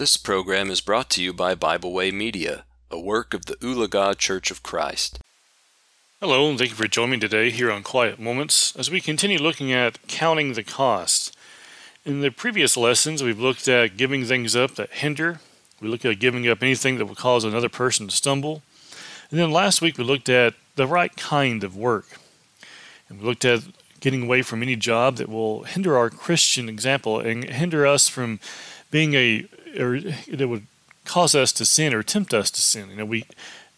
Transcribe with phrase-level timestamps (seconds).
[0.00, 4.16] This program is brought to you by Bible Way Media, a work of the Ulaga
[4.16, 5.18] Church of Christ.
[6.20, 9.38] Hello, and thank you for joining me today here on Quiet Moments as we continue
[9.38, 11.36] looking at counting the cost.
[12.06, 15.40] In the previous lessons, we've looked at giving things up that hinder.
[15.82, 18.62] We looked at giving up anything that will cause another person to stumble.
[19.30, 22.18] And then last week, we looked at the right kind of work.
[23.10, 23.64] And we looked at
[24.00, 28.40] getting away from any job that will hinder our Christian example and hinder us from
[28.90, 29.46] being a
[29.78, 30.66] or that would
[31.04, 32.90] cause us to sin or tempt us to sin.
[32.90, 33.24] You know, we,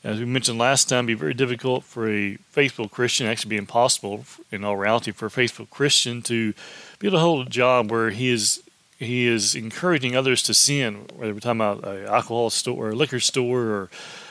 [0.04, 4.24] as we mentioned last time, be very difficult for a faithful Christian, actually be impossible
[4.50, 6.52] in all reality for a faithful Christian to
[6.98, 8.62] be able to hold a job where he is
[8.98, 12.94] he is encouraging others to sin, whether we're talking about an alcohol store or a
[12.94, 13.90] liquor store or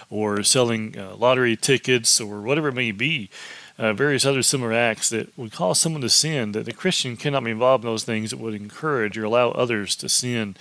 [0.09, 3.29] or selling uh, lottery tickets or whatever it may be.
[3.77, 7.43] Uh, various other similar acts that would cause someone to sin, that the Christian cannot
[7.43, 10.55] be involved in those things that would encourage or allow others to sin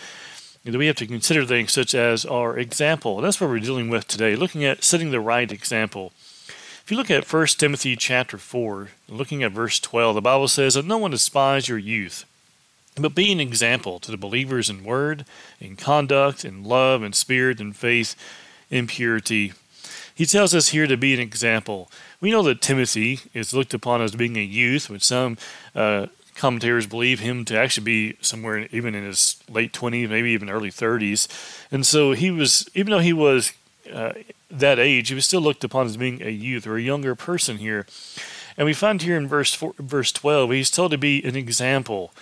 [0.64, 3.20] we have to consider things such as our example.
[3.20, 6.12] That's what we're dealing with today, looking at setting the right example.
[6.48, 10.74] If you look at 1 Timothy chapter 4, looking at verse 12, the Bible says
[10.74, 12.24] that no one despise your youth,
[12.96, 15.24] but be an example to the believers in word,
[15.60, 18.16] in conduct, in love, in spirit, in faith,
[18.70, 19.52] in purity.
[20.14, 21.90] He tells us here to be an example.
[22.20, 25.38] We know that Timothy is looked upon as being a youth, which some
[25.74, 26.08] uh,
[26.40, 30.70] commentators believe him to actually be somewhere even in his late 20s, maybe even early
[30.70, 31.28] 30s.
[31.70, 33.52] And so he was, even though he was
[33.92, 34.14] uh,
[34.50, 37.58] that age, he was still looked upon as being a youth or a younger person
[37.58, 37.86] here.
[38.56, 42.12] And we find here in verse four, verse 12, he's told to be an example.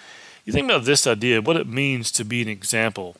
[0.44, 3.16] You think about this idea, what it means to be an example.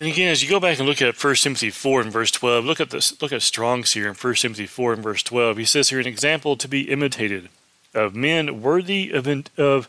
[0.00, 2.64] And again, as you go back and look at 1 Timothy 4 and verse 12,
[2.64, 5.56] look at this, look at Strong's here in 1 Timothy 4 and verse 12.
[5.56, 7.48] He says here, an example to be imitated
[7.94, 9.88] of men worthy of, of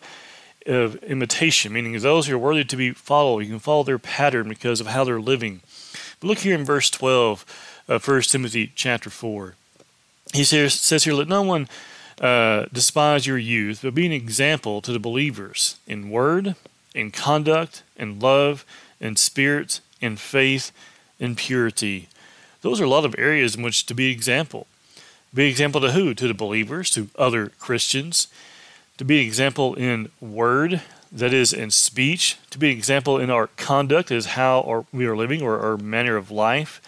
[0.66, 3.40] of imitation, meaning those who are worthy to be followed.
[3.40, 5.62] You can follow their pattern because of how they're living.
[6.20, 7.46] But look here in verse 12
[7.88, 9.56] of 1 Timothy chapter 4.
[10.34, 11.68] He says, says here, Let no one
[12.20, 16.56] uh, despise your youth, but be an example to the believers in word,
[16.94, 18.66] in conduct, in love,
[19.00, 20.72] in spirit, in faith,
[21.20, 22.10] in purity.
[22.62, 24.66] Those are a lot of areas in which to be example.
[25.34, 26.14] Be example to who?
[26.14, 28.28] To the believers, to other Christians
[28.98, 33.30] to be an example in word, that is, in speech, to be an example in
[33.30, 36.82] our conduct, is how our, we are living or our manner of life.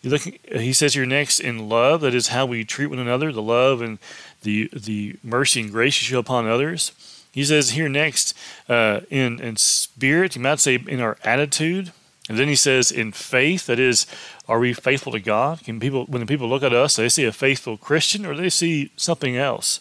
[0.00, 3.82] He says here next in love, that is how we treat one another, the love
[3.82, 3.98] and
[4.42, 6.92] the the mercy and grace you show upon others.
[7.32, 8.32] He says here next
[8.68, 11.92] uh, in in spirit, you might say in our attitude,
[12.28, 14.06] and then he says in faith, that is,
[14.46, 15.64] are we faithful to God?
[15.64, 18.50] Can people when the people look at us, they see a faithful Christian or they
[18.50, 19.80] see something else?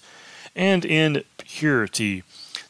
[0.55, 2.23] And in purity.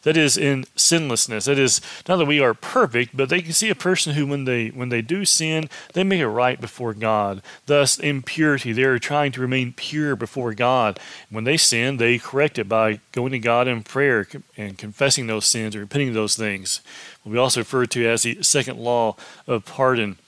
[0.04, 1.46] That is in sinlessness.
[1.46, 4.46] That is not that we are perfect, but they can see a person who, when
[4.46, 7.42] they when they do sin, they make it right before God.
[7.66, 11.00] Thus, in purity, they are trying to remain pure before God.
[11.30, 15.46] When they sin, they correct it by going to God in prayer and confessing those
[15.46, 16.80] sins or repenting those things.
[17.26, 20.20] We also refer to as the second law of pardon.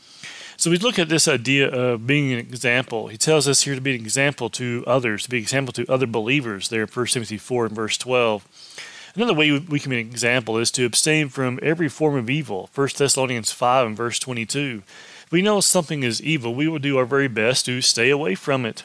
[0.59, 3.07] So we look at this idea of being an example.
[3.07, 5.89] He tells us here to be an example to others, to be an example to
[5.89, 8.75] other believers there in 1 Timothy 4 and verse 12.
[9.15, 12.69] Another way we can be an example is to abstain from every form of evil.
[12.75, 14.83] 1 Thessalonians 5 and verse 22.
[15.23, 18.35] If we know something is evil, we will do our very best to stay away
[18.35, 18.83] from it.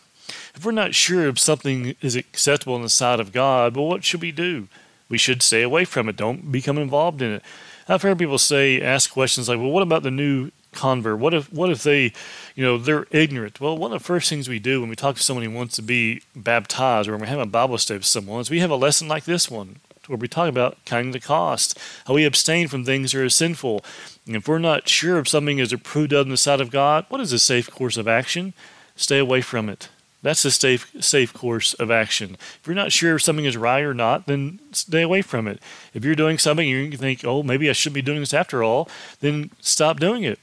[0.55, 4.05] If we're not sure if something is acceptable in the sight of God, well, what
[4.05, 4.69] should we do?
[5.09, 6.15] We should stay away from it.
[6.15, 7.43] Don't become involved in it.
[7.89, 11.19] I've heard people say, ask questions like, well, what about the new convert?
[11.19, 12.13] What if what if they,
[12.55, 13.61] you know, they're ignorant?
[13.61, 15.77] Well, one of the first things we do when we talk to someone who wants
[15.77, 18.71] to be baptized or when we have a Bible study with someone is we have
[18.71, 22.69] a lesson like this one where we talk about counting the cost, how we abstain
[22.69, 23.85] from things that are sinful.
[24.27, 27.07] And if we're not sure if something is approved of in the sight of God,
[27.09, 28.55] what is a safe course of action?
[28.97, 29.89] Stay away from it.
[30.23, 32.39] That's a safe safe course of action.
[32.41, 35.61] If you're not sure if something is right or not, then stay away from it.
[35.93, 38.63] If you're doing something and you think, oh, maybe I shouldn't be doing this after
[38.63, 38.89] all,
[39.21, 40.39] then stop doing it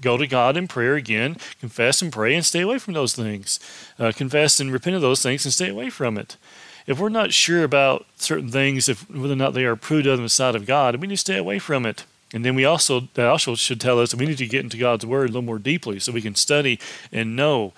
[0.00, 3.58] go to God in prayer again, confess and pray, and stay away from those things.
[3.98, 6.36] Uh, confess and repent of those things and stay away from it.
[6.86, 10.22] If we're not sure about certain things, if whether or not they are approved on
[10.22, 12.04] the side of God, we need to stay away from it.
[12.34, 14.76] And then we also that also should tell us that we need to get into
[14.76, 16.78] God's Word a little more deeply so we can study
[17.12, 17.72] and know.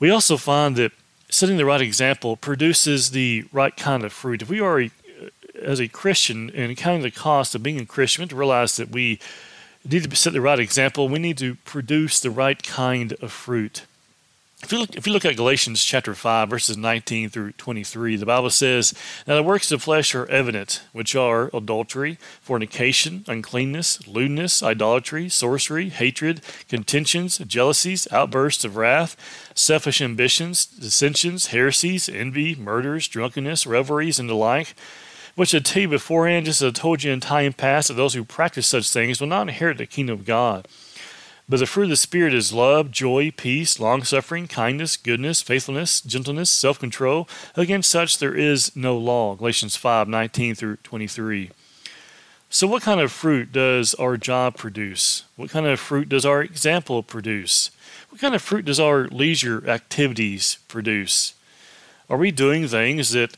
[0.00, 0.92] We also find that
[1.28, 4.42] setting the right example produces the right kind of fruit.
[4.42, 4.90] If we are a,
[5.62, 9.20] as a Christian and counting the cost of being a Christian, to realize that we
[9.90, 11.08] need to set the right example.
[11.08, 13.82] We need to produce the right kind of fruit.
[14.62, 18.26] if you, look, if you look at Galatians chapter 5, verses 19 through 23, the
[18.26, 18.94] Bible says,
[19.26, 25.28] Now the works of the flesh are evident, which are adultery, fornication, uncleanness, lewdness, idolatry,
[25.28, 29.16] sorcery, hatred, contentions, jealousies, outbursts of wrath,
[29.54, 34.76] selfish ambitions, dissensions, heresies, envy, murders, drunkenness, revelries, and the like.
[35.34, 38.14] Which I tell you beforehand, just as I told you in time past, that those
[38.14, 40.68] who practice such things will not inherit the kingdom of God.
[41.48, 46.00] But the fruit of the Spirit is love, joy, peace, long suffering, kindness, goodness, faithfulness,
[46.00, 47.28] gentleness, self control.
[47.56, 49.34] Against such there is no law.
[49.34, 51.50] Galatians 5 19 through 23.
[52.48, 55.24] So, what kind of fruit does our job produce?
[55.36, 57.70] What kind of fruit does our example produce?
[58.10, 61.34] What kind of fruit does our leisure activities produce?
[62.10, 63.36] Are we doing things that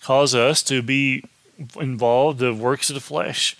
[0.00, 1.24] cause us to be
[1.78, 3.56] involved in works of the flesh?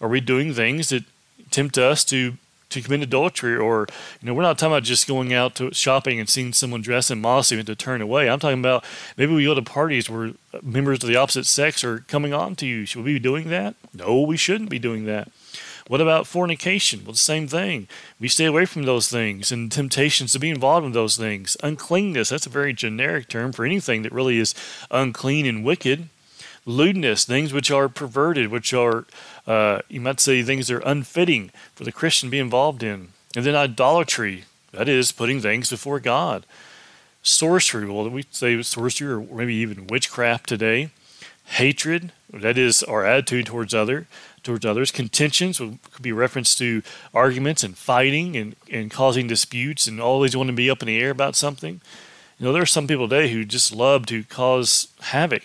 [0.00, 1.04] Are we doing things that
[1.50, 2.34] tempt us to
[2.70, 3.56] to commit adultery?
[3.56, 3.86] Or
[4.20, 7.10] you know we're not talking about just going out to shopping and seeing someone dressed
[7.10, 8.28] in modesty and to turn away.
[8.28, 8.84] I'm talking about
[9.16, 10.32] maybe we go to parties where
[10.62, 12.84] members of the opposite sex are coming on to you.
[12.84, 13.74] Should we be doing that?
[13.94, 15.30] No we shouldn't be doing that
[15.88, 17.04] what about fornication?
[17.04, 17.88] Well, the same thing.
[18.20, 21.56] We stay away from those things and temptations to be involved in those things.
[21.62, 24.54] Uncleanness, that's a very generic term for anything that really is
[24.90, 26.08] unclean and wicked.
[26.64, 29.06] Lewdness, things which are perverted, which are
[29.46, 33.08] uh, you might say things that are unfitting for the Christian to be involved in.
[33.34, 36.46] And then idolatry, that is putting things before God.
[37.24, 40.90] Sorcery, well, we say sorcery or maybe even witchcraft today.
[41.46, 44.06] Hatred, that is our attitude towards other
[44.42, 44.90] towards others.
[44.90, 46.82] Contentions could be reference to
[47.14, 50.98] arguments and fighting and, and causing disputes and always wanting to be up in the
[50.98, 51.80] air about something.
[52.38, 55.44] You know, there are some people today who just love to cause havoc.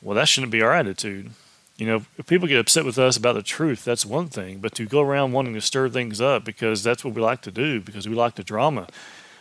[0.00, 1.30] Well, that shouldn't be our attitude.
[1.76, 4.58] You know, if people get upset with us about the truth, that's one thing.
[4.58, 7.50] But to go around wanting to stir things up because that's what we like to
[7.50, 8.86] do, because we like the drama,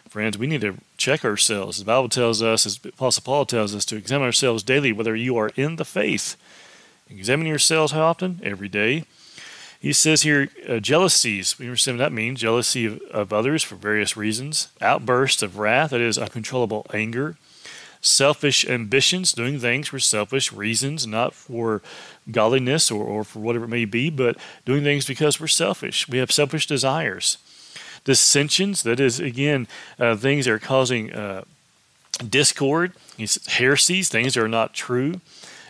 [0.08, 1.80] friends, we need to check ourselves.
[1.80, 5.38] The Bible tells us, as Apostle Paul tells us, to examine ourselves daily whether you
[5.38, 6.36] are in the faith.
[7.10, 8.40] Examine yourselves how often?
[8.44, 9.06] Every day.
[9.80, 11.58] He says here, uh, jealousies.
[11.58, 15.92] We understand what that means jealousy of, of others for various reasons, outbursts of wrath,
[15.92, 17.38] that is, uncontrollable anger
[18.02, 21.82] selfish ambitions, doing things for selfish reasons, not for
[22.32, 26.08] godliness or, or for whatever it may be, but doing things because we're selfish.
[26.08, 27.38] We have selfish desires.
[28.06, 29.68] Dissensions, that is, again,
[30.00, 31.44] uh, things that are causing uh,
[32.28, 32.94] discord,
[33.48, 35.20] heresies, things that are not true,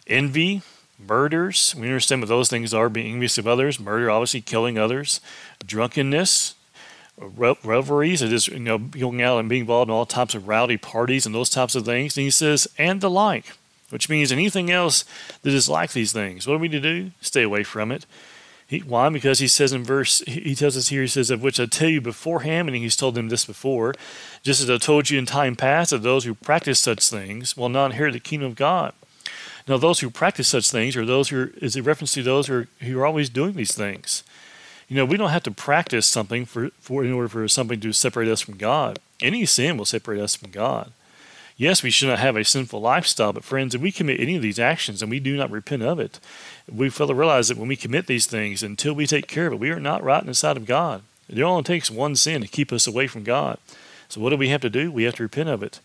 [0.05, 0.61] envy,
[0.99, 1.73] murders.
[1.75, 5.21] We understand what those things are being envious of others, murder, obviously killing others,
[5.65, 6.55] drunkenness,
[7.19, 10.77] revelries, it is you know going out and being involved in all types of rowdy
[10.77, 12.17] parties and those types of things.
[12.17, 13.53] And he says, and the like,
[13.89, 15.03] which means anything else
[15.41, 16.47] that is like these things.
[16.47, 17.11] What are we to do?
[17.21, 18.05] Stay away from it.
[18.67, 19.09] He, why?
[19.09, 21.89] Because he says in verse, he tells us here, he says, of which I tell
[21.89, 23.95] you beforehand, and he's told them this before,
[24.43, 27.69] just as I told you in time past, that those who practice such things will
[27.69, 28.93] not inherit the kingdom of God.
[29.69, 32.47] Now, those who practice such things are those who are, is a reference to those
[32.47, 34.23] who are, who are always doing these things.
[34.87, 37.93] You know, we don't have to practice something for, for in order for something to
[37.93, 38.97] separate us from God.
[39.19, 40.91] Any sin will separate us from God.
[41.55, 44.41] Yes, we should not have a sinful lifestyle, but friends, if we commit any of
[44.41, 46.19] these actions and we do not repent of it,
[46.67, 49.53] we fail to realize that when we commit these things, until we take care of
[49.53, 51.03] it, we are not right in the sight of God.
[51.27, 53.59] It only takes one sin to keep us away from God.
[54.07, 54.91] So what do we have to do?
[54.91, 55.79] We have to repent of it.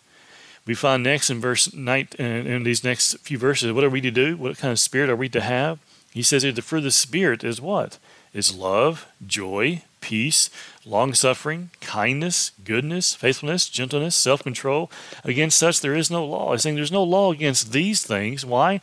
[0.67, 4.11] We find next in verse 9, in these next few verses, what are we to
[4.11, 4.37] do?
[4.37, 5.79] What kind of spirit are we to have?
[6.13, 7.99] He says here, the fruit of the Spirit is what?
[8.35, 10.51] is love, joy, peace,
[10.85, 14.91] long suffering, kindness, goodness, faithfulness, gentleness, self control.
[15.23, 16.53] Against such there is no law.
[16.53, 18.45] He's saying there's no law against these things.
[18.45, 18.81] Why?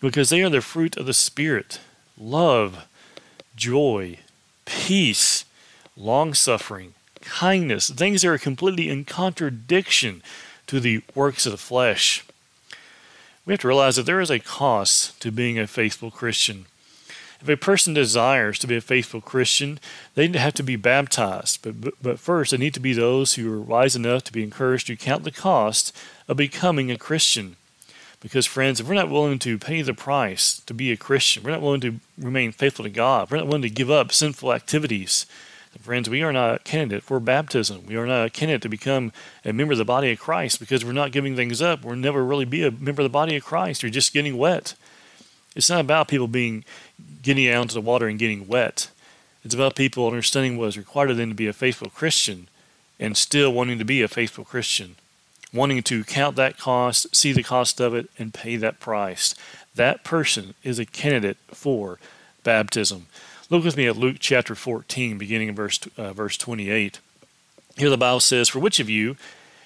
[0.00, 1.80] Because they are the fruit of the Spirit
[2.20, 2.86] love,
[3.54, 4.18] joy,
[4.64, 5.44] peace,
[5.96, 10.22] long suffering, kindness, things that are completely in contradiction
[10.68, 12.24] to the works of the flesh.
[13.44, 16.66] We have to realize that there is a cost to being a faithful Christian.
[17.40, 19.78] If a person desires to be a faithful Christian,
[20.14, 21.60] they need to have to be baptized.
[21.62, 24.42] But, but, but first, they need to be those who are wise enough to be
[24.42, 25.96] encouraged to count the cost
[26.26, 27.56] of becoming a Christian.
[28.20, 31.52] Because, friends, if we're not willing to pay the price to be a Christian, we're
[31.52, 35.24] not willing to remain faithful to God, we're not willing to give up sinful activities,
[35.80, 37.86] friends, we are not a candidate for baptism.
[37.86, 39.12] We are not a candidate to become
[39.44, 41.84] a member of the body of Christ because we're not giving things up.
[41.84, 43.82] We'll never really be a member of the body of Christ.
[43.82, 44.74] You're just getting wet.
[45.56, 46.64] It's not about people being
[47.22, 48.90] getting out into the water and getting wet.
[49.44, 52.48] It's about people understanding what is required of them to be a faithful Christian
[53.00, 54.96] and still wanting to be a faithful Christian,
[55.52, 59.34] wanting to count that cost, see the cost of it, and pay that price.
[59.74, 61.98] That person is a candidate for
[62.42, 63.06] baptism.
[63.50, 67.00] Look with me at Luke chapter 14, beginning in verse, uh, verse 28.
[67.78, 69.16] Here the Bible says, For which of you,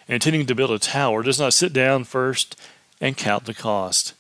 [0.07, 2.55] intending to build a tower, does not sit down first
[3.01, 4.15] and count the cost,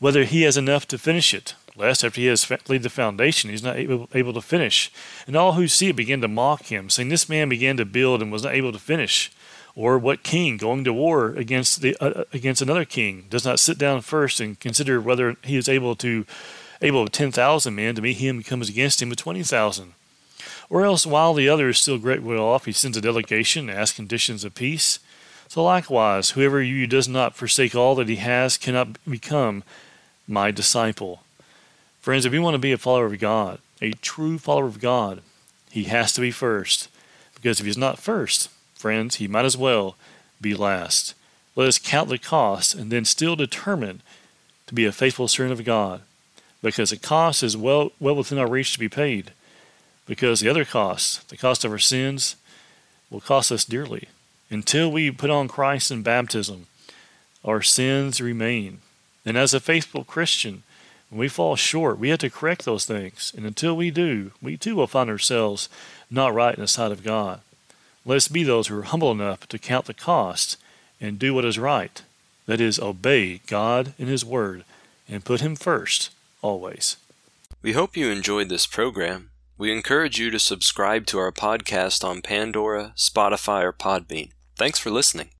[0.00, 1.54] whether he has enough to finish it?
[1.76, 4.90] Lest after he has laid the foundation, he is not able, able to finish.
[5.28, 8.20] And all who see it begin to mock him, saying, This man began to build
[8.20, 9.30] and was not able to finish.
[9.76, 13.76] Or what king going to war against the uh, against another king does not sit
[13.76, 16.26] down first and consider whether he is able to
[16.82, 19.94] able of ten thousand men to meet him who comes against him with twenty thousand?
[20.70, 23.74] Or else while the other is still great way off, he sends a delegation to
[23.74, 24.98] ask conditions of peace.
[25.48, 29.62] So likewise, whoever you does not forsake all that he has cannot become
[30.26, 31.22] my disciple.
[32.00, 35.20] Friends, if you want to be a follower of God, a true follower of God,
[35.70, 36.88] he has to be first.
[37.34, 39.96] Because if he's not first, friends, he might as well
[40.40, 41.14] be last.
[41.56, 44.00] Let us count the cost and then still determine
[44.66, 46.00] to be a faithful servant of God.
[46.64, 49.32] Because the cost is well, well within our reach to be paid.
[50.06, 52.36] Because the other costs, the cost of our sins,
[53.10, 54.08] will cost us dearly.
[54.48, 56.66] Until we put on Christ in baptism,
[57.44, 58.78] our sins remain.
[59.26, 60.62] And as a faithful Christian,
[61.10, 63.34] when we fall short, we have to correct those things.
[63.36, 65.68] And until we do, we too will find ourselves
[66.10, 67.42] not right in the sight of God.
[68.06, 70.56] Let us be those who are humble enough to count the cost
[70.98, 72.00] and do what is right.
[72.46, 74.64] That is, obey God and His Word
[75.06, 76.08] and put Him first,
[76.44, 76.96] always.
[77.62, 79.30] We hope you enjoyed this program.
[79.56, 84.30] We encourage you to subscribe to our podcast on Pandora, Spotify, or Podbean.
[84.56, 85.30] Thanks for listening.